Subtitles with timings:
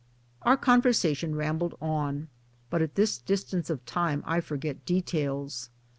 [0.41, 2.27] Our conversation rambled on,
[2.71, 5.69] but at this distance of time I forget details.